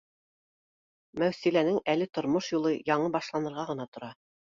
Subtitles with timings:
[1.25, 4.15] Мәүсиләнең әле тормош юлы яңы башланырға ғына тора